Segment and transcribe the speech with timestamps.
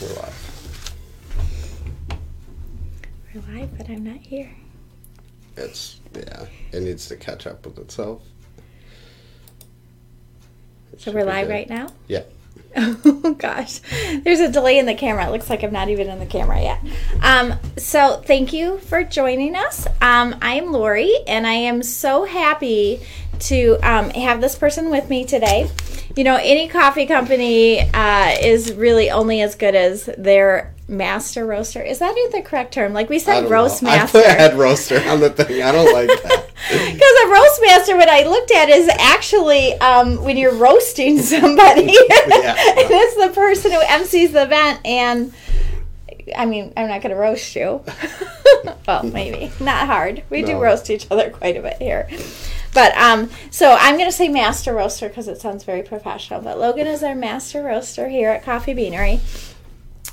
[0.00, 0.94] We're live.
[3.34, 4.50] We're live, but I'm not here.
[5.56, 6.46] It's yeah.
[6.72, 8.22] It needs to catch up with itself.
[10.92, 11.52] It So we're live good.
[11.52, 11.88] right now?
[12.08, 12.22] Yeah.
[12.76, 13.80] Oh gosh,
[14.22, 15.26] there's a delay in the camera.
[15.26, 16.80] It looks like I'm not even in the camera yet.
[17.22, 19.86] Um, so thank you for joining us.
[20.00, 23.00] Um, I am Lori, and I am so happy
[23.40, 25.70] to um, have this person with me today.
[26.16, 31.80] You know, any coffee company uh, is really only as good as their master roaster.
[31.80, 32.92] Is that the correct term?
[32.92, 33.90] Like we said, roast know.
[33.90, 34.18] I master.
[34.18, 35.62] put head roaster on the thing.
[35.62, 36.46] I don't like that.
[36.70, 41.80] Because a roast master, what I looked at is actually um, when you're roasting somebody,
[41.88, 44.80] and it's the person who MCs the event.
[44.84, 45.32] And
[46.36, 47.82] I mean, I'm not going to roast you.
[48.86, 50.22] well, maybe not hard.
[50.28, 52.08] We do roast each other quite a bit here.
[52.72, 56.40] But um, so I'm going to say master roaster because it sounds very professional.
[56.40, 59.20] But Logan is our master roaster here at Coffee Beanery.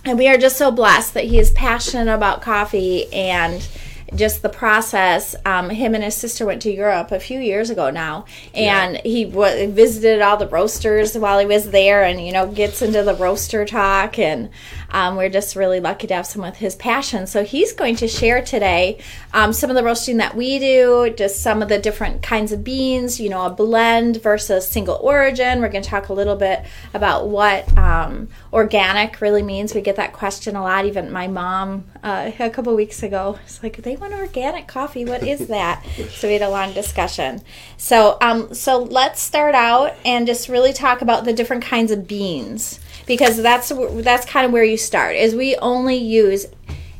[0.05, 3.67] And we are just so blessed that he is passionate about coffee and
[4.15, 5.35] just the process.
[5.45, 9.26] Um, him and his sister went to Europe a few years ago now, and he
[9.26, 13.15] w- visited all the roasters while he was there, and you know gets into the
[13.15, 14.17] roaster talk.
[14.17, 14.49] And
[14.90, 17.27] um, we're just really lucky to have someone with his passion.
[17.27, 18.99] So he's going to share today
[19.34, 22.63] um, some of the roasting that we do, just some of the different kinds of
[22.63, 23.20] beans.
[23.20, 25.62] You know, a blend versus single origin.
[25.62, 26.63] We're going to talk a little bit
[26.94, 29.74] about what um, organic really means.
[29.74, 30.85] We get that question a lot.
[30.85, 35.05] Even my mom uh, a couple weeks ago was like, "They want organic coffee.
[35.05, 37.41] What is that?" so we had a long discussion.
[37.77, 42.07] So, um, so let's start out and just really talk about the different kinds of
[42.07, 43.72] beans because that's
[44.04, 45.16] that's kind of where you start.
[45.16, 46.46] Is we only use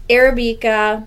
[0.10, 1.06] arabica,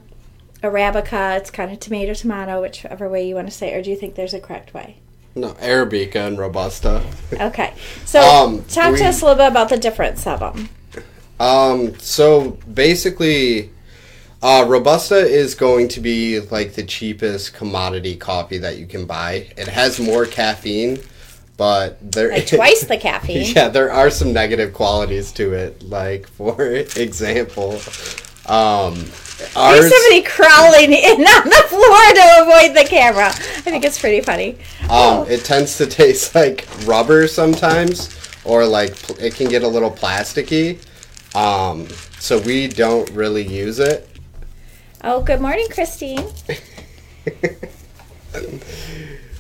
[0.63, 1.39] arabica.
[1.39, 3.73] It's kind of tomato tomato, whichever way you want to say.
[3.73, 4.99] It, or do you think there's a correct way?
[5.35, 7.03] No, Arabica and Robusta.
[7.33, 7.73] Okay.
[8.05, 10.69] So Um, talk we- to us a little bit about the difference of them.
[11.39, 13.71] Um, so basically,
[14.43, 19.47] uh, Robusta is going to be like the cheapest commodity coffee that you can buy.
[19.57, 20.99] It has more caffeine,
[21.61, 23.53] but there Like twice the caffeine.
[23.55, 25.83] yeah, there are some negative qualities to it.
[25.83, 26.57] Like for
[26.97, 27.73] example,
[28.47, 33.27] um, There's somebody crawling in on the floor to avoid the camera.
[33.27, 34.57] I think it's pretty funny.
[34.89, 38.09] Um, it tends to taste like rubber sometimes,
[38.47, 40.83] or like it can get a little plasticky.
[41.37, 41.89] Um,
[42.19, 44.09] so we don't really use it.
[45.05, 46.27] Oh, good morning, Christine.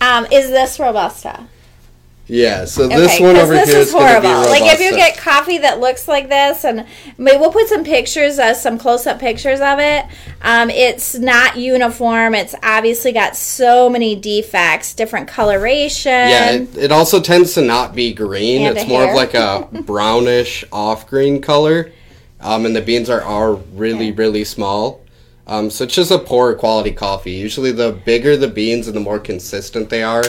[0.02, 1.48] Um, is this Robusta?
[2.30, 4.50] Yeah, so this one 'cause over this here is is going to be horrible.
[4.50, 6.86] Like if you get coffee that looks like this, and
[7.18, 10.06] maybe we'll put some pictures, uh, some close-up pictures of it.
[10.40, 12.36] Um, it's not uniform.
[12.36, 16.12] It's obviously got so many defects, different coloration.
[16.12, 18.62] yeah, it, it also tends to not be green.
[18.62, 19.10] And it's more hair.
[19.10, 21.90] of like a brownish off green color.
[22.40, 25.00] Um, and the beans are, are really, really small.
[25.48, 27.32] Um, so it's just a poor quality coffee.
[27.32, 30.22] Usually, the bigger the beans and the more consistent they are,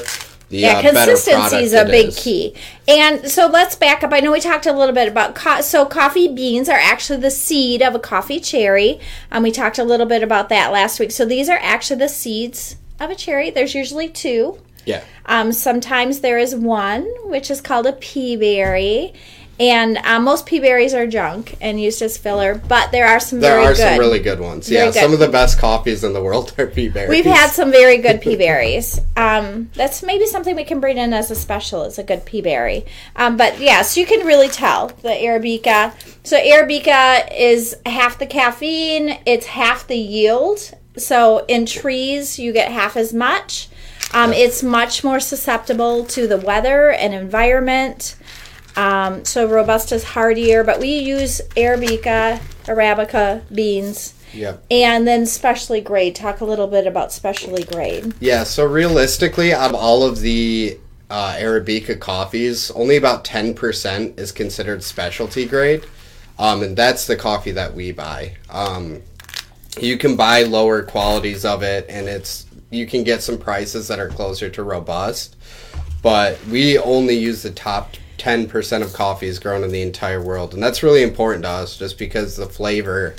[0.52, 2.20] the Yeah, uh, consistency is a big is.
[2.20, 2.54] key.
[2.88, 4.12] And so let's back up.
[4.14, 7.32] I know we talked a little bit about co- so coffee beans are actually the
[7.32, 9.00] seed of a coffee cherry.
[9.32, 11.12] Um, we talked a little bit about that last week.
[11.12, 13.50] So these are actually the seeds of a cherry.
[13.50, 14.60] There's usually two.
[14.86, 15.04] Yeah.
[15.26, 19.14] Um, sometimes there is one, which is called a pea berry.
[19.62, 23.40] And uh, most pea berries are junk and used as filler, but there are some
[23.40, 23.78] There very are good.
[23.78, 24.68] some really good ones.
[24.68, 25.00] Very yeah, good.
[25.00, 27.10] some of the best coffees in the world are pea berries.
[27.10, 29.00] We've had some very good pea berries.
[29.16, 32.42] Um, that's maybe something we can bring in as a special It's a good pea
[32.42, 32.88] berry.
[33.16, 35.94] Um, but yeah, so you can really tell the Arabica.
[36.24, 40.72] So Arabica is half the caffeine, it's half the yield.
[40.98, 43.70] So in trees, you get half as much.
[44.12, 48.16] Um, it's much more susceptible to the weather and environment.
[48.76, 54.14] Um, so Robusta's hardier, but we use Arabica, Arabica beans.
[54.34, 54.58] Yeah.
[54.70, 56.16] And then specialty grade.
[56.16, 58.14] Talk a little bit about specialty grade.
[58.20, 64.32] Yeah, so realistically, out of all of the uh, Arabica coffees, only about 10% is
[64.32, 65.86] considered specialty grade.
[66.40, 68.38] Um, and that's the coffee that we buy.
[68.50, 69.02] Um,
[69.80, 74.00] you can buy lower qualities of it, and it's you can get some prices that
[74.00, 75.36] are closer to robust.
[76.02, 80.54] But we only use the top 10% of coffee is grown in the entire world.
[80.54, 83.16] And that's really important to us just because the flavor,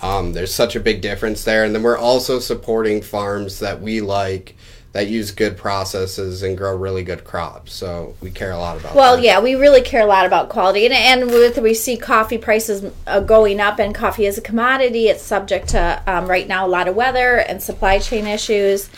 [0.00, 1.64] um, there's such a big difference there.
[1.64, 4.54] And then we're also supporting farms that we like
[4.92, 7.74] that use good processes and grow really good crops.
[7.74, 9.22] So we care a lot about Well, that.
[9.22, 12.90] yeah, we really care a lot about quality, and, and with we see coffee prices
[13.06, 15.08] uh, going up, and coffee is a commodity.
[15.08, 18.88] It's subject to um, right now a lot of weather and supply chain issues.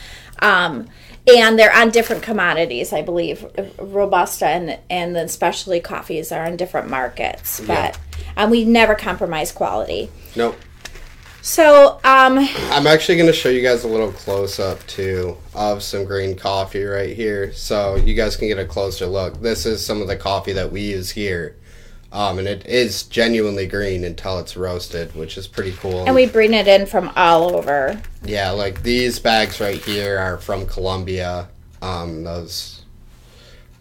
[0.40, 0.86] Um,
[1.28, 3.44] and they're on different commodities, I believe.
[3.78, 7.92] Robusta and and then specialty coffees are on different markets, Yeah.
[7.92, 7.98] but
[8.36, 10.10] um, we never compromise quality.
[10.36, 10.56] Nope.
[11.40, 12.36] So, um,
[12.72, 16.36] I'm actually going to show you guys a little close up too of some green
[16.36, 19.40] coffee right here, so you guys can get a closer look.
[19.40, 21.56] This is some of the coffee that we use here,
[22.12, 26.04] um, and it is genuinely green until it's roasted, which is pretty cool.
[26.06, 28.00] and we bring it in from all over.
[28.24, 31.48] yeah, like these bags right here are from Colombia.
[31.82, 32.82] Um, those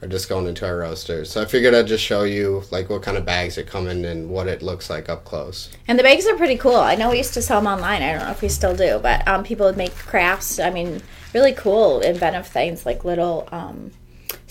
[0.02, 1.26] are just going into our roaster.
[1.26, 4.30] So I figured I'd just show you like what kind of bags are coming and
[4.30, 5.70] what it looks like up close.
[5.88, 6.76] And the bags are pretty cool.
[6.76, 8.04] I know we used to sell them online.
[8.04, 10.60] I don't know if we still do, but um, people would make crafts.
[10.60, 11.02] I mean,
[11.34, 13.92] really cool, inventive things like little um,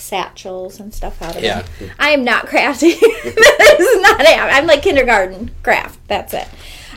[0.06, 1.62] satchels and stuff out of Yeah.
[1.78, 1.90] them.
[1.98, 2.92] I am not crafty.
[2.92, 4.38] this is not it.
[4.38, 5.98] I'm like kindergarten craft.
[6.08, 6.46] That's it.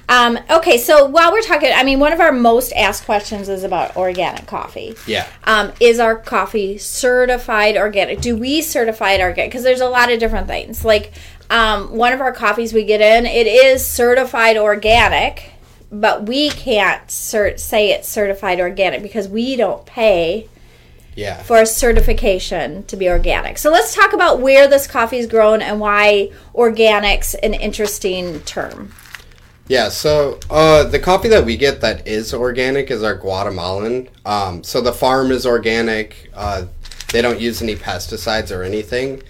[0.07, 3.63] Um, okay, so while we're talking, I mean, one of our most asked questions is
[3.63, 4.95] about organic coffee.
[5.06, 5.27] Yeah.
[5.44, 8.19] Um, is our coffee certified organic?
[8.19, 9.51] Do we certify it organic?
[9.51, 10.83] Because there's a lot of different things.
[10.83, 11.13] Like
[11.51, 15.51] um, one of our coffees we get in, it is certified organic,
[15.91, 20.47] but we can't cert- say it's certified organic because we don't pay
[21.19, 21.44] Yeah.
[21.44, 23.57] for a certification to be organic.
[23.57, 28.94] So let's talk about where this coffee is grown and why organic's an interesting term.
[29.68, 34.07] Yeah, so uh, the coffee that we get that is organic is our Guatemalan.
[34.25, 36.31] Um, so the farm is organic.
[36.33, 36.66] Uh,
[37.12, 39.22] they don't use any pesticides or anything.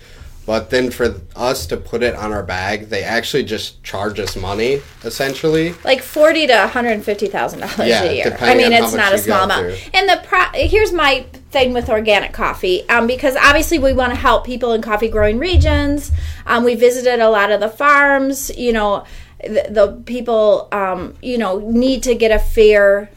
[0.49, 4.35] But then for us to put it on our bag, they actually just charge us
[4.35, 5.75] money, essentially.
[5.83, 8.37] like forty to one hundred fifty thousand dollars Yeah, a year.
[8.41, 9.67] I mean, it's not a small amount.
[9.67, 9.91] through.
[9.93, 14.17] And the pro- here's my thing with organic coffee, um, because obviously we want to
[14.17, 16.11] help people in coffee growing regions.
[16.47, 18.49] Um, we visited a lot of the farms.
[18.57, 19.05] You know,
[19.43, 23.11] the, the people, um, you know, need to get a fair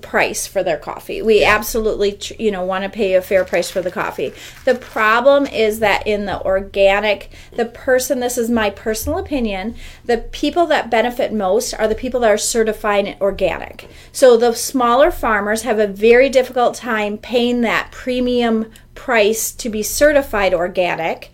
[0.00, 1.20] price for their coffee.
[1.20, 4.32] We absolutely, you know, want to pay a fair price for the coffee.
[4.64, 10.18] The problem is that in the organic, the person, this is my personal opinion, the
[10.18, 13.88] people that benefit most are the people that are certified organic.
[14.12, 19.82] So the smaller farmers have a very difficult time paying that premium price to be
[19.82, 21.30] certified organic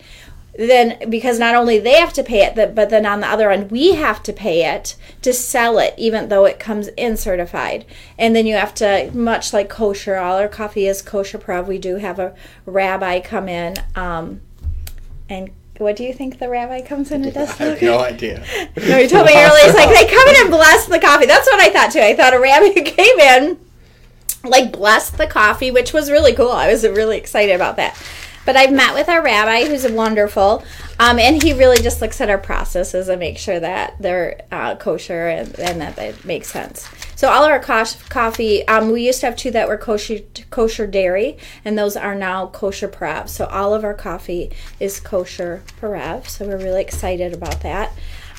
[0.58, 3.70] then because not only they have to pay it but- then on the other end
[3.70, 7.84] we have to pay it to sell it even though it comes in certified
[8.18, 11.78] and then you have to much like kosher all our coffee is kosher prov we
[11.78, 12.34] do have a
[12.66, 14.40] rabbi come in um,
[15.28, 18.44] and what do you think the rabbi comes in and does I have no idea.
[18.76, 19.62] no, you told me earlier.
[19.62, 21.26] It's like they come in and bless the coffee.
[21.26, 22.00] That's what I thought too.
[22.00, 23.60] I thought a rabbi came in,
[24.42, 26.50] like blessed the coffee, which was really cool.
[26.50, 27.96] I was really excited about that.
[28.48, 30.64] But I've met with our rabbi, who's wonderful,
[30.98, 34.74] um, and he really just looks at our processes and makes sure that they're uh,
[34.76, 36.88] kosher and, and that they make sense.
[37.14, 40.20] So all of our co- coffee, um, we used to have two that were kosher,
[40.48, 43.28] kosher dairy, and those are now kosher Parve.
[43.28, 44.50] So all of our coffee
[44.80, 46.26] is kosher Parve.
[46.26, 47.92] So we're really excited about that.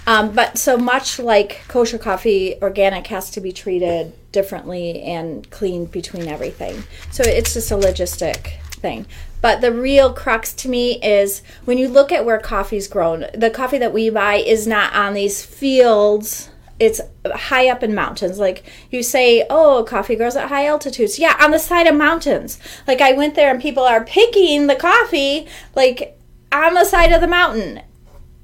[0.08, 5.92] Um, but so much like kosher coffee, organic has to be treated differently and cleaned
[5.92, 6.84] between everything.
[7.12, 9.06] So it's just a logistic thing.
[9.42, 13.50] But the real crux to me is when you look at where coffee's grown, the
[13.50, 16.50] coffee that we buy is not on these fields.
[16.80, 18.40] It's high up in mountains.
[18.40, 21.20] Like you say, oh, coffee grows at high altitudes.
[21.20, 22.60] Yeah, on the side of mountains.
[22.88, 26.18] Like I went there and people are picking the coffee like
[26.52, 27.82] on the side of the mountain.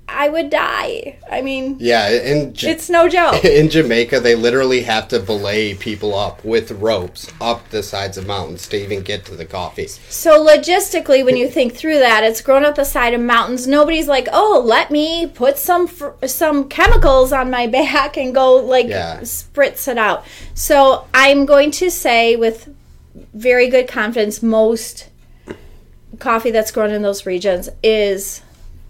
[0.08, 1.18] I would die.
[1.32, 3.44] I mean, Yeah, in, Ja- it's no joke.
[3.46, 8.28] in Jamaica, they literally have to belay people up with ropes up the sides of
[8.28, 9.88] mountains to even get to the coffee.
[9.88, 13.66] So logistically, when you think through that, it's grown up the side of mountains.
[13.68, 18.58] Nobody's like, "Oh, let me put some fr- some chemicals on my back and go
[18.58, 19.20] like Yeah.
[19.22, 22.70] spritz it out." So I'm going to say with
[23.34, 25.10] very good confidence, most
[26.20, 28.42] coffee that's grown in those regions is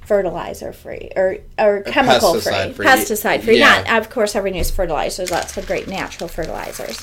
[0.05, 2.85] fertilizer free or or chemical free, pesticide free.
[2.85, 3.59] pesticide free.
[3.59, 3.83] Yeah.
[3.87, 5.31] Not of course everyone uses fertilizers.
[5.31, 6.99] Lots of great natural fertilizers.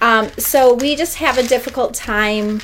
[0.00, 2.60] Um, so we just have a difficult time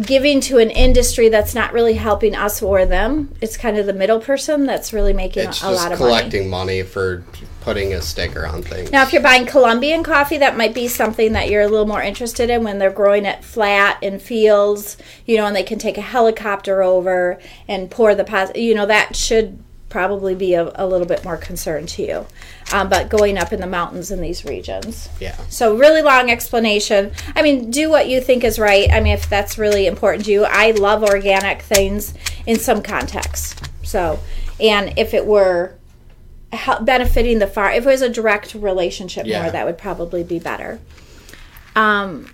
[0.00, 3.32] giving to an industry that's not really helping us or them.
[3.40, 6.10] It's kind of the middle person that's really making It's a, a lot of money.
[6.10, 6.82] collecting money.
[6.82, 7.24] for
[7.64, 8.92] putting a sticker on things.
[8.92, 12.02] Now, if you're buying Colombian coffee, that might be something that you're a little more
[12.02, 15.96] interested in when they're growing it flat in fields, you know, and they can take
[15.96, 18.54] a helicopter over and pour the pos.
[18.54, 22.26] You know, that should probably be a, a little bit more concern to you.
[22.70, 25.08] Um, but going up in the mountains in these regions.
[25.18, 25.36] yeah.
[25.48, 27.12] So really long explanation.
[27.34, 28.90] I mean, do what you think is right.
[28.92, 30.44] I mean, if that's really important to you.
[30.44, 32.12] I love organic things
[32.44, 33.54] in some contexts.
[33.84, 34.18] So,
[34.60, 35.76] and if it were
[36.54, 39.42] hel- benefiting the farm, if it was a direct relationship Yeah.
[39.42, 40.78] more, that would probably be better.
[41.76, 42.30] Um,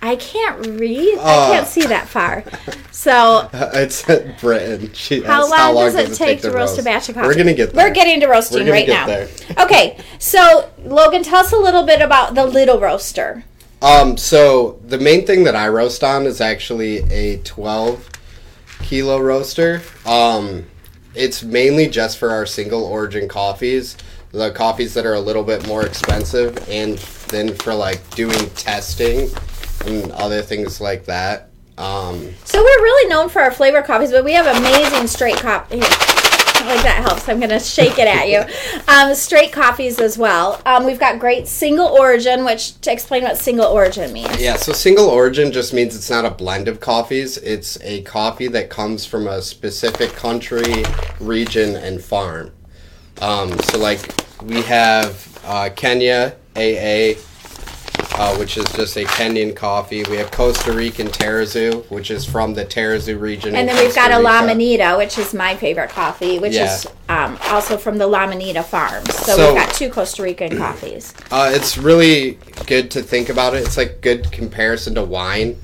[0.00, 1.18] I can't read.
[1.18, 1.52] I Oh.
[1.52, 2.44] can't see that far.
[2.92, 4.02] So, it's
[4.40, 4.92] Britain.
[4.94, 7.26] She, how that's long, does it take to roast a batch of coffee?
[7.26, 7.88] We're gonna get there.
[7.88, 9.06] We're getting to roasting right now.
[9.06, 9.28] there.
[9.58, 13.44] Okay, so Logan, tell us a little bit about the little roaster.
[13.82, 18.08] Um, so the main thing that I roast on is actually a 12
[18.82, 19.82] kilo roaster.
[20.06, 20.66] Um,
[21.14, 23.96] it's mainly just for our single origin coffees,
[24.32, 26.98] the coffees that are a little bit more expensive, and
[27.28, 29.30] then for like doing testing
[29.86, 31.50] and other things like that.
[31.78, 35.80] Um, So we're really known for our flavor coffees, but we have amazing straight coffee.
[36.66, 37.28] Like that helps.
[37.28, 38.44] I'm gonna shake it at you.
[38.88, 40.62] Um, straight coffees as well.
[40.64, 44.40] Um, we've got great single origin, which to explain what single origin means.
[44.40, 47.36] Yeah, so single origin just means it's not a blend of coffees.
[47.36, 50.84] It's a coffee that comes from a specific country,
[51.20, 52.50] region, and farm.
[53.20, 54.00] Um, so, like,
[54.42, 57.20] we have uh, Kenya AA,
[58.18, 60.02] uh, which is just a Kenyan coffee.
[60.10, 63.54] We have Costa Rican Tarrazú, which is from the Tarrazú region.
[63.54, 66.74] And then we've got a Costa La Minita, which is my favorite coffee, which Yeah.
[66.74, 69.14] is um, also from the La Minita farms.
[69.14, 71.14] So, So- we've got two Costa Rican coffees.
[71.30, 73.58] Uh, it's really good to think about it.
[73.64, 75.56] It's like good comparison to wine.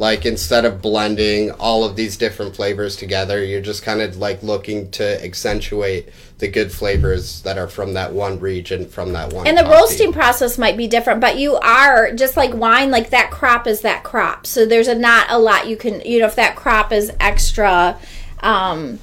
[0.00, 4.42] Like instead of blending all of these different flavors together, you're just kind of like
[4.42, 9.46] looking to accentuate the good flavors that are from that one region, from that one.
[9.46, 9.74] And the coffee.
[9.74, 13.82] roasting process might be different, but you are just like wine, like that crop is
[13.82, 14.46] that crop.
[14.46, 17.98] So there's a not a lot you can, you know, if that crop is extra,
[18.42, 18.98] um,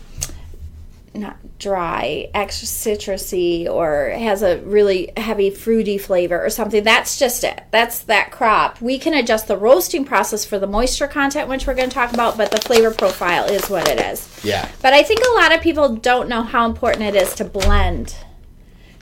[1.13, 6.83] not dry, extra citrusy, or has a really heavy fruity flavor or something.
[6.83, 7.63] That's just it.
[7.71, 8.79] That's that crop.
[8.81, 12.13] We can adjust the roasting process for the moisture content, which we're going to talk
[12.13, 14.27] about, but the flavor profile is what it is.
[14.43, 14.69] Yeah.
[14.81, 18.15] But I think a lot of people don't know how important it is to blend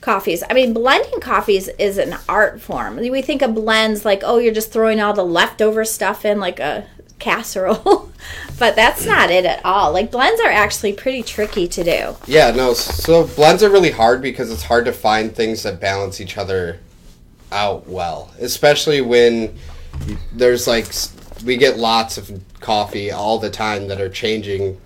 [0.02, 0.44] coffees.
[0.50, 2.98] I mean, blending coffees is an art form.
[2.98, 6.60] We think of blends like, oh, you're just throwing all the leftover stuff in like
[6.60, 6.88] a
[7.19, 8.12] casserole.
[8.60, 9.91] but that's not it at all.
[9.91, 12.15] Like blends are actually pretty tricky to do.
[12.27, 12.74] Yeah, no.
[12.74, 16.79] So blends are really hard because it's hard to find things that balance each other
[17.51, 19.57] out well, especially when
[20.34, 20.88] there's like
[21.45, 24.79] we get lots of coffee all the time that are changing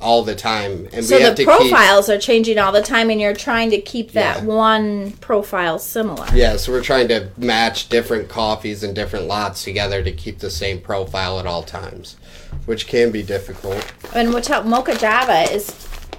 [0.00, 2.82] all the time, and So we have the to keep profiles are changing all the
[2.82, 4.44] time and you're trying to keep that Yeah.
[4.44, 6.26] one profile similar.
[6.34, 10.50] Yeah, so we're trying to match different coffees and different lots together to keep the
[10.50, 12.16] same profile at all times,
[12.66, 13.84] which can be difficult.
[14.14, 15.72] And what's up, Mocha Java is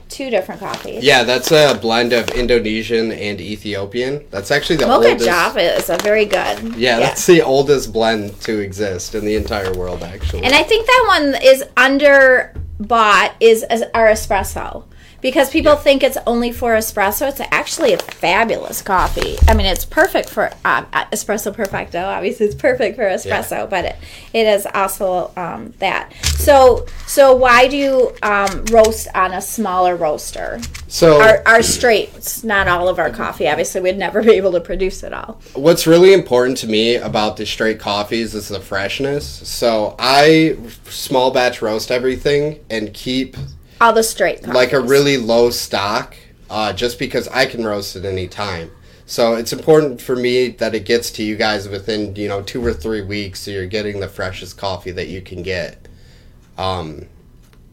[0.09, 1.03] two different coffees.
[1.03, 4.23] Yeah, that's a blend of Indonesian and Ethiopian.
[4.31, 5.25] That's actually the Mocha oldest.
[5.25, 6.75] Java is a very good.
[6.75, 10.43] Yeah, that's the oldest blend to exist in the entire world, actually.
[10.43, 14.83] And I think that one is under bought is our espresso
[15.21, 17.29] because people think it's only for espresso.
[17.29, 19.37] It's actually a fabulous coffee.
[19.47, 21.99] I mean, it's perfect for um, uh, espresso perfecto.
[21.99, 23.95] Obviously, it's perfect for espresso, but it,
[24.33, 26.13] it is also um, that.
[26.23, 30.59] So, so why do you um, roast on a smaller roaster?
[30.87, 33.47] so, Our, our straights, not all of our coffee.
[33.47, 35.41] Obviously, we'd never be able to produce it all.
[35.53, 39.25] what's really important to me about the straight coffees is the freshness.
[39.27, 43.35] So, I small batch roast everything and keep
[43.79, 46.15] All the straight like a really low stock
[46.49, 48.71] uh, just because I can roast at any time.
[49.05, 52.63] So it's important for me that it gets to you guys within you know two
[52.65, 55.87] or three weeks, so you're getting the freshest coffee that you can get.
[56.57, 57.07] Um,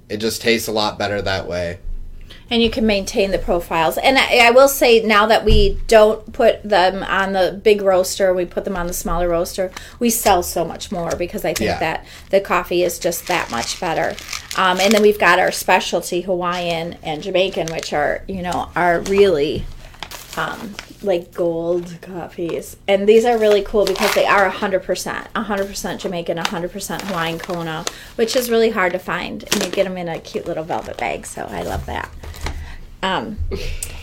[0.09, 1.81] it just tastes a lot better that way.
[2.51, 3.97] And you can maintain the profiles.
[3.99, 8.33] And I, I will say now that we don't put them on the big roaster,
[8.35, 9.71] we put them on the smaller roaster.
[9.99, 11.79] We sell so much more because I think Yeah.
[11.79, 14.15] that the coffee is just that much better.
[14.57, 19.01] Um, and then we've got our specialty Hawaiian and Jamaican, which are you know are
[19.01, 19.65] really
[20.37, 22.77] um, like gold coffees.
[22.89, 24.83] And these are really cool because they are 100%,
[25.33, 27.85] 100% Jamaican, 100% Hawaiian Kona,
[28.17, 29.45] which is really hard to find.
[29.53, 32.11] And you get them in a cute little velvet bag, so I love that.
[33.05, 33.39] Um,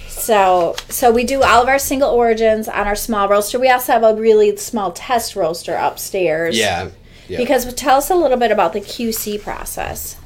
[0.07, 3.59] so so we do all of our single origins on our small roaster.
[3.59, 6.57] We also have a really small test roaster upstairs.
[6.57, 6.89] Yeah.
[7.27, 7.37] yeah.
[7.37, 10.17] Because tell us a little bit about the QC process.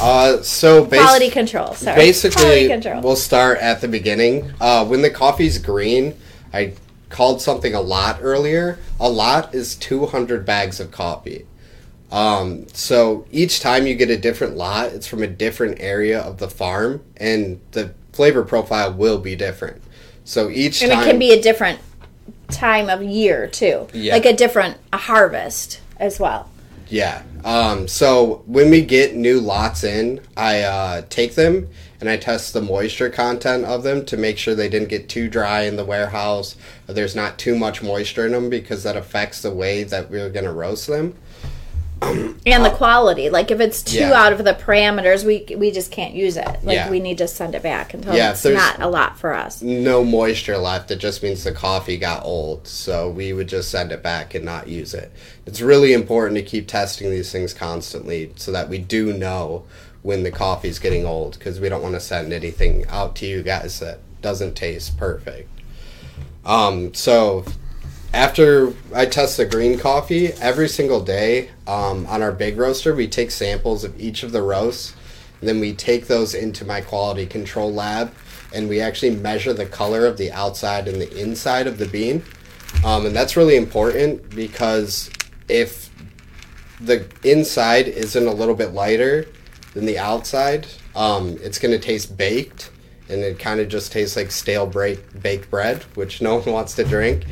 [0.00, 1.74] uh, so bas- Quality control.
[1.74, 1.94] Sorry.
[1.94, 3.02] Quality basically, control.
[3.02, 4.52] we'll start at the beginning.
[4.60, 6.14] Uh, when the coffee's green,
[6.52, 6.72] I
[7.10, 8.78] called something a lot earlier.
[8.98, 11.46] A lot is 200 bags of coffee.
[12.10, 16.38] Um, so each time you get a different lot, it's from a different area of
[16.38, 19.82] the farm, and the flavor profile will be different.
[20.24, 21.78] So each and time, it can be a different
[22.48, 23.86] time of year too.
[23.92, 24.14] Yeah.
[24.14, 26.50] Like a different a harvest as well.
[26.88, 27.22] Yeah.
[27.44, 31.68] Um, so when we get new lots in, I uh, take them
[32.00, 35.28] and I test the moisture content of them to make sure they didn't get too
[35.28, 36.56] dry in the warehouse
[36.88, 40.30] or there's not too much moisture in them because that affects the way that we're
[40.30, 41.16] going to roast them.
[42.02, 43.30] And the quality.
[43.30, 44.12] Like if it's too Yeah.
[44.12, 46.46] out of the parameters, we we just can't use it.
[46.62, 46.90] Like Yeah.
[46.90, 49.62] we need to send it back until Yeah, it's there's- not a lot for us.
[49.62, 50.90] no moisture left.
[50.90, 52.66] It just means the coffee got old.
[52.68, 55.10] So we would just send it back and not use it.
[55.46, 59.64] It's really important to keep testing these things constantly so that we do know
[60.02, 63.42] when the coffee's getting old because we don't want to send anything out to you
[63.42, 65.48] guys that doesn't taste perfect.
[66.44, 67.44] Um, so
[68.16, 73.06] after I test the green coffee every single day um, on our big roaster, we
[73.08, 74.96] take samples of each of the roasts.
[75.42, 78.14] Then we take those into my quality control lab,
[78.54, 82.22] and we actually measure the color of the outside and the inside of the bean.
[82.86, 85.10] Um, and that's really important because
[85.50, 85.90] if
[86.80, 89.26] the inside isn't a little bit lighter
[89.74, 92.70] than the outside, um, it's going to taste baked,
[93.10, 96.74] and it kind of just tastes like stale break, baked bread, which no one wants
[96.76, 97.26] to drink.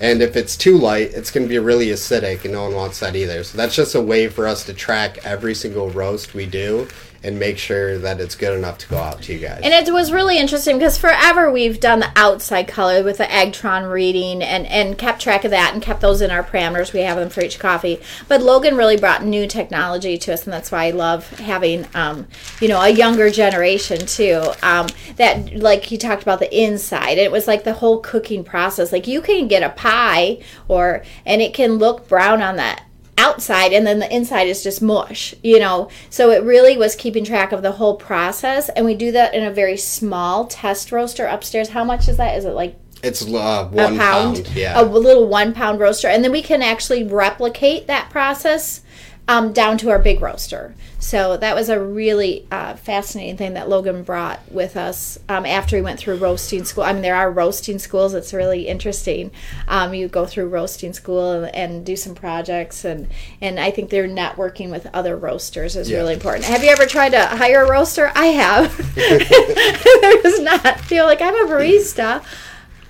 [0.00, 3.00] And if it's too light, it's going to be really acidic, and no one wants
[3.00, 3.42] that either.
[3.42, 6.86] So that's just a way for us to track every single roast we do
[7.22, 9.60] and make sure that it's good enough to go out to you guys.
[9.62, 13.90] And it was really interesting because forever we've done the outside color with the Agtron
[13.90, 16.92] reading and, and kept track of that and kept those in our parameters.
[16.92, 18.00] We have them for each coffee.
[18.28, 22.28] But Logan really brought new technology to us, and that's why I love having, um,
[22.60, 24.42] you know, a younger generation too.
[24.62, 28.92] Um, that, like he talked about the inside, it was like the whole cooking process.
[28.92, 32.84] Like you can get a pie or, and it can look brown on that
[33.18, 37.24] outside and then the inside is just mush you know so it really was keeping
[37.24, 41.26] track of the whole process and we do that in a very small test roaster
[41.26, 44.48] upstairs how much is that is it like it's uh, a one pound, pound.
[44.54, 44.80] Yeah.
[44.80, 48.82] a little one pound roaster and then we can actually replicate that process
[49.28, 50.74] um, down to our big roaster.
[51.00, 55.76] So that was a really uh, fascinating thing that logan brought with us um, after
[55.76, 56.82] he went through roasting school.
[56.82, 58.14] I mean there are roasting schools.
[58.14, 59.30] It's really interesting.
[59.68, 63.06] Um, you go through roasting school and, and do some projects and
[63.40, 65.98] and i think they're networking with other roasters is Yeah.
[65.98, 66.44] really important.
[66.46, 68.10] Have you ever tried to hire a roaster?
[68.16, 68.76] I have.
[68.96, 72.24] There does not feel like i'm a barista.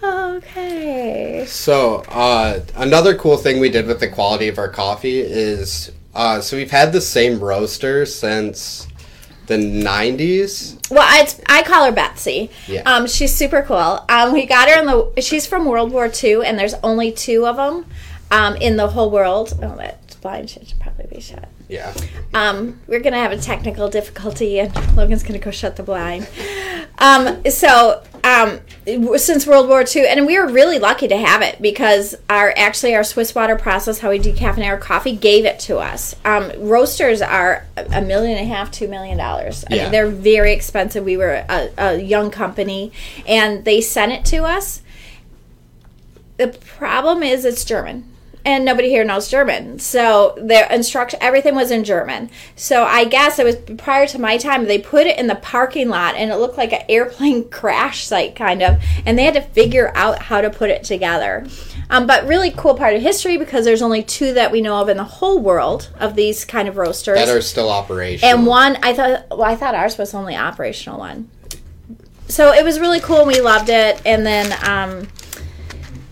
[0.02, 1.44] Okay.
[1.46, 6.40] So, uh, another cool thing we did with the quality of our coffee is uh,
[6.40, 8.88] so we've had the same roaster since
[9.46, 10.90] the 90s.
[10.90, 12.50] Well, it's I call her Betsy.
[12.66, 12.82] Yeah.
[12.82, 14.04] Um, she's super cool.
[14.08, 15.22] Um, we got her in the.
[15.22, 17.86] She's from World War II, and there's only two of them,
[18.32, 19.56] um, in the whole world.
[19.62, 21.48] Oh, that blind should probably be shut.
[21.68, 21.92] Yeah.
[22.32, 26.26] Um, we're gonna have a technical difficulty, and Logan's gonna go shut the blind.
[26.98, 28.60] Um, so um,
[29.18, 32.94] since World War II, and we were really lucky to have it because our actually
[32.94, 36.16] our Swiss water process, how we decaffeinate our coffee, gave it to us.
[36.24, 39.64] Um, roasters are a million and a half, two million dollars.
[39.70, 39.82] I Yeah.
[39.84, 41.04] mean, they're very expensive.
[41.04, 42.92] We were a, a young company,
[43.26, 44.82] and they sent it to us.
[46.38, 48.04] The problem is it's German.
[48.44, 49.78] And nobody here knows German.
[49.78, 52.30] So their instruction everything was in German.
[52.56, 55.88] So I guess it was prior to my time they put it in the parking
[55.88, 59.42] lot and it looked like an airplane crash site kind of and they had to
[59.42, 61.46] figure out how to put it together.
[61.90, 64.88] Um, but really cool part of history because there's only two that we know of
[64.88, 67.18] in the whole world of these kind of roasters.
[67.18, 68.36] That are still operational.
[68.36, 71.30] And one, I thought, well, I thought ours was the only operational one.
[72.28, 73.20] So it was really cool.
[73.20, 75.08] and We loved it, and then um,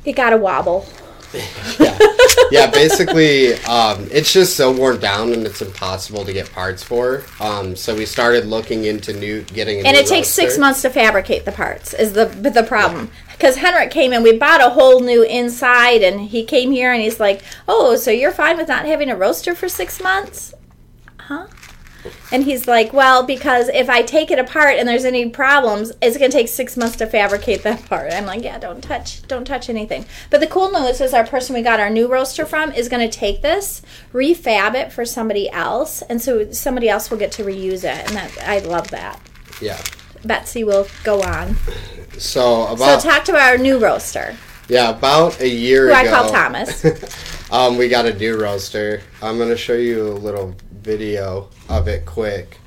[0.07, 0.87] it got a wobble.
[1.79, 1.99] Yeah.
[2.51, 7.25] yeah, basically, um, it's just so worn down and it's impossible to get parts for.
[7.41, 9.77] Um, so we started looking into new getting.
[9.77, 11.95] A And new it takes six months to fabricate the parts.
[11.95, 13.11] Is the the problem?
[13.33, 17.03] Because Henrik came in, we bought a whole new inside, and he came here and
[17.03, 20.55] he's like, "Oh, so you're fine with not having a roaster for six months?"
[21.19, 21.47] Huh?
[22.33, 26.17] And he's like, well, because if I take it apart and there's any problems, it's
[26.17, 28.13] going to take six months to fabricate that part.
[28.13, 30.07] I'm like, yeah, don't touch, don't touch anything.
[30.31, 33.09] But the cool news is our person we got our new roaster from is going
[33.09, 37.45] to take this, refab it for somebody else, and so somebody else will get to
[37.45, 38.07] reuse it.
[38.07, 39.21] And that I love that.
[39.61, 39.81] Yeah.
[40.25, 41.57] Betsy will go on.
[42.19, 44.35] So about So talk to our new roaster,
[44.69, 45.95] yeah about a year ago.
[45.97, 46.85] who I call Thomas.
[47.51, 49.03] um, we got a new roaster.
[49.23, 50.55] I'm gonna show you a little
[50.87, 52.59] video of it quick.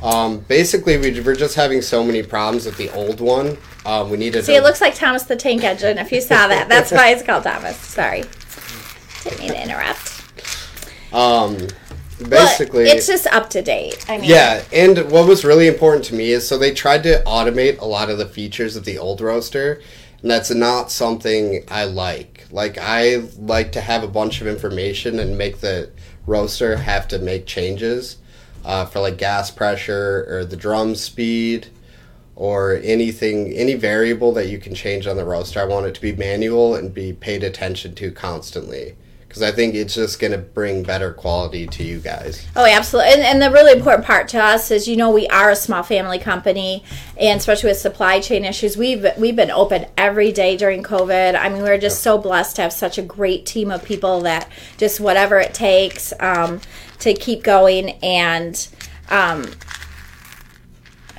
[0.00, 3.58] um, basically, we were just having so many problems with the old one.
[3.84, 4.44] Um, we needed.
[4.44, 5.98] See, to, it looks like Thomas the Tank Engine.
[5.98, 7.76] If you saw that, that's why it's called Thomas.
[7.76, 8.22] Sorry,
[9.24, 10.14] didn't mean to interrupt.
[11.12, 11.58] Um,
[12.28, 14.08] basically, it's just up to date.
[14.08, 17.24] I mean, Yeah, and what was really important to me is so they tried to
[17.26, 19.82] automate a lot of the features of the old roaster,
[20.22, 22.37] and that's not something I like.
[22.50, 25.90] Like I like to have a bunch of information and make the
[26.26, 28.16] roaster have to make changes
[28.64, 31.68] uh, for like gas pressure or the drum speed
[32.36, 35.60] or anything, any variable that you can change on the roaster.
[35.60, 38.94] I want it to be manual and be paid attention to constantly
[39.38, 42.44] because I think it's just going to bring better quality to you guys.
[42.56, 43.12] Oh, absolutely.
[43.12, 45.82] And, and the really important part to us is, you know, we are a small
[45.82, 46.82] family company,
[47.16, 51.38] and especially with supply chain issues, we've we've been open every day during COVID.
[51.38, 54.50] I mean, we're just so blessed to have such a great team of people that
[54.76, 56.60] just whatever it takes um,
[57.00, 58.68] to keep going and.
[59.10, 59.46] Um,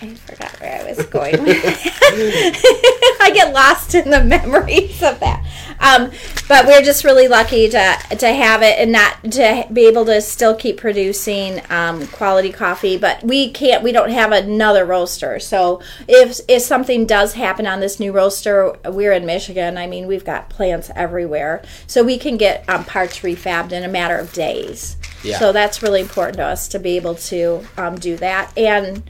[0.01, 1.36] I forgot where I was going.
[3.29, 5.45] I get lost in the memories of that.
[5.79, 6.12] Um,
[6.47, 10.21] but we're just really lucky to to have it and not to be able to
[10.21, 12.97] still keep producing um, quality coffee.
[12.97, 13.84] But we can't.
[13.84, 15.39] We don't have another roaster.
[15.39, 19.77] So if if something does happen on this new roaster, we're in Michigan.
[19.77, 23.89] I mean, we've got plants everywhere, so we can get um, parts refabbed in a
[23.89, 24.97] matter of days.
[25.23, 25.39] Yeah.
[25.39, 29.03] So that's really important to us to be able to um, do that and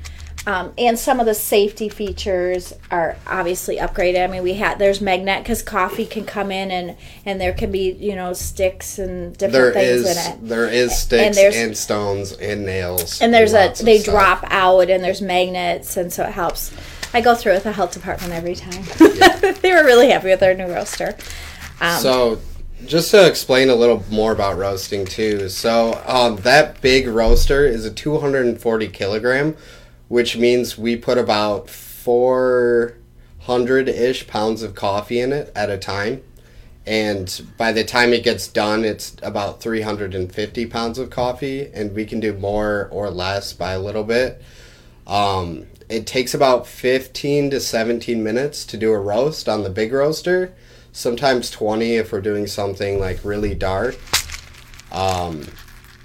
[0.50, 4.24] um, and some of the safety features are obviously upgraded.
[4.24, 7.72] I mean, we had there's magnet because coffee can come in and and there can
[7.72, 10.48] be you know sticks and different there things is, in it.
[10.48, 13.22] There is sticks and, and stones and nails.
[13.22, 16.76] And there's and a they drop out and there's magnets and so it helps.
[17.14, 18.84] I go through with the health department every time.
[19.00, 19.52] Yeah.
[19.62, 21.16] they were really happy with our new roaster.
[21.80, 22.40] Um, so
[22.88, 27.86] just to explain a little more about roasting too so um, that big roaster is
[27.86, 29.56] a 240 kilogram
[30.10, 36.22] which means we put about 400 ish pounds of coffee in it at a time.
[36.86, 42.06] And by the time it gets done, it's about 350 pounds of coffee, and we
[42.06, 44.42] can do more or less by a little bit.
[45.06, 49.94] Um, it takes about 15 to 17 minutes to do a roast on the big
[49.94, 50.56] roaster,
[50.92, 54.00] sometimes 20 if we're doing something like really dark.
[54.92, 55.44] Um,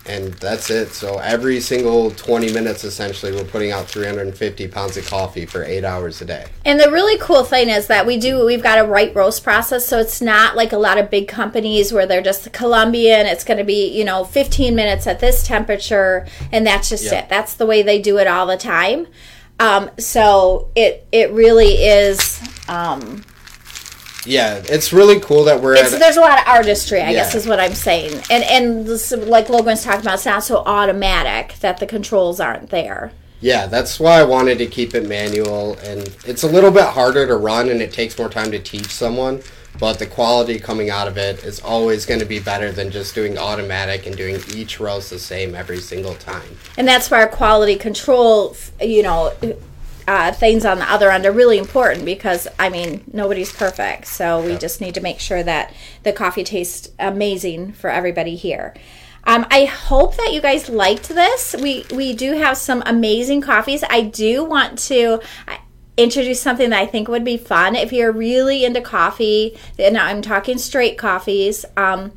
[0.06, 0.92] and that's it.
[0.92, 5.84] So every single 20 minutes, essentially, we're putting out 350 pounds of coffee for eight
[5.84, 6.46] hours a day.
[6.64, 9.86] And the really cool thing is that we do, we've got a right roast process.
[9.86, 13.26] So it's not like a lot of big companies where they're just Colombian.
[13.26, 17.24] It's going to be, you know, 15 minutes at this temperature, and that's just yep.
[17.24, 17.28] it.
[17.30, 19.06] That's the way they do it all the time.
[19.60, 22.40] Um, so it, it really is.
[22.68, 23.24] Um,
[24.26, 25.74] yeah, it's really cool that we're.
[25.74, 27.12] It's, at, there's a lot of artistry, I yeah.
[27.12, 30.58] guess, is what I'm saying, and and this, like Logan's talking about, it's not so
[30.58, 33.12] automatic that the controls aren't there.
[33.40, 37.26] Yeah, that's why I wanted to keep it manual, and it's a little bit harder
[37.26, 39.42] to run, and it takes more time to teach someone.
[39.78, 43.14] But the quality coming out of it is always going to be better than just
[43.14, 46.56] doing automatic and doing each roast the same every single time.
[46.78, 49.32] And that's why our quality control, you know,
[50.06, 54.44] uh, things on the other end are really important because I mean nobody's perfect, so
[54.44, 58.74] we just need to make sure that the coffee tastes amazing for everybody here.
[59.26, 61.54] Um, I hope that you guys liked this.
[61.58, 63.82] We we do have some amazing coffees.
[63.88, 65.56] I do want to uh,
[65.96, 69.56] introduce something that I think would be fun if you're really into coffee.
[69.78, 71.64] And I'm talking straight coffees.
[71.76, 72.12] Um,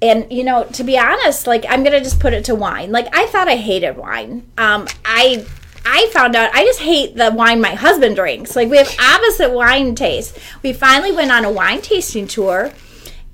[0.00, 2.92] and you know, to be honest, like I'm gonna just put it to wine.
[2.92, 4.50] Like I thought I hated wine.
[4.58, 5.44] Um, I
[5.84, 8.56] I found out I just hate the wine my husband drinks.
[8.56, 10.38] Like we have opposite wine tastes.
[10.62, 12.72] We finally went on a wine tasting tour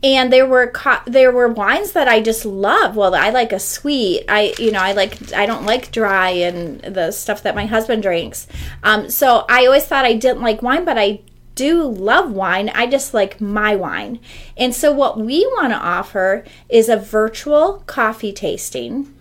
[0.02, 2.94] and there were co- there were wines that I just love.
[2.96, 4.24] Well, I like a sweet.
[4.28, 8.02] I you know I like I don't like dry and the stuff that my husband
[8.02, 8.46] drinks.
[8.82, 11.20] Um, so I always thought I didn't like wine, but I
[11.56, 12.68] do love wine.
[12.68, 14.20] I just like my wine.
[14.56, 19.12] And so what we want to offer is a virtual coffee tasting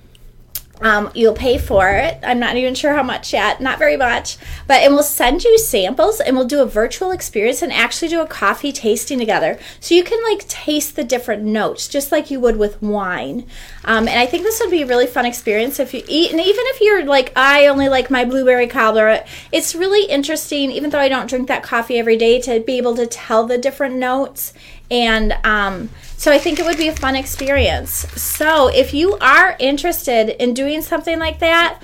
[0.82, 2.20] um, you'll pay for it.
[2.24, 4.38] I'm not even sure how much yet, not very much.
[4.68, 8.22] But and we'll send you samples and we'll do a virtual experience and actually do
[8.22, 9.58] a coffee tasting together.
[9.80, 13.46] So you can like taste the different notes just like you would with wine.
[13.86, 16.32] Um, and I think this would be a really fun experience if you eat.
[16.32, 20.90] And even if you're like, I only like my blueberry cobbler, it's really interesting, even
[20.92, 23.96] though I don't drink that coffee every day, to be able to tell the different
[23.96, 24.54] notes
[24.90, 27.92] and um, so I think it would be a fun experience.
[28.22, 31.82] So if you are interested in doing something like that,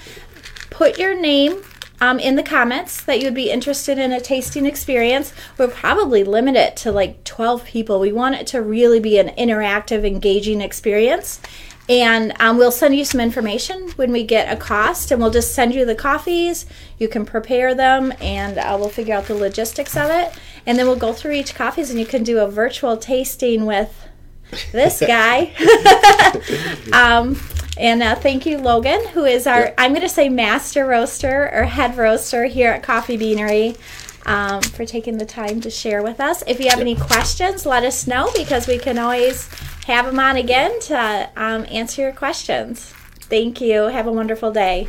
[0.70, 1.62] put your name
[2.02, 5.34] um, in the comments that you would be interested in a tasting experience.
[5.58, 8.00] We'll probably limit it to like 12 people.
[8.00, 11.40] We want it to really be an interactive, engaging experience.
[11.90, 15.54] And um, we'll send you some information when we get a cost, and we'll just
[15.54, 16.66] send you the coffees.
[16.98, 20.34] You can prepare them, and uh, we'll figure out the logistics of it
[20.66, 24.08] and then we'll go through each coffees and you can do a virtual tasting with
[24.72, 25.52] this guy.
[26.94, 27.40] um,
[27.78, 29.76] and uh, thank you, Logan, who is our, yep.
[29.78, 33.76] I'm going to say master roaster or head roaster here at Coffee Beanery.
[34.26, 36.46] Um, for taking the time to share with us.
[36.48, 36.88] If you have yep.
[36.88, 39.50] any questions, let us know because we can always
[39.86, 42.94] have them on again to um, answer your questions.
[43.24, 43.88] Thank you.
[43.88, 44.88] Have a wonderful day.